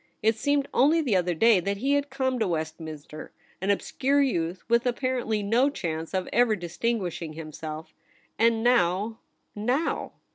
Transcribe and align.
It 0.23 0.35
seemed 0.35 0.67
only 0.73 0.99
the 0.99 1.15
other 1.15 1.35
day 1.35 1.59
that 1.59 1.77
he 1.77 1.91
had 1.93 2.09
come 2.09 2.39
to 2.39 2.47
West 2.47 2.79
minster, 2.79 3.31
an 3.61 3.69
obscure 3.69 4.19
youth, 4.19 4.63
with 4.67 4.87
apparently 4.87 5.43
no 5.43 5.69
chance 5.69 6.15
of 6.15 6.27
ever 6.33 6.55
distinguishing 6.55 7.33
himself. 7.33 7.93
And 8.39 8.63
now— 8.63 9.19
now 9.55 10.13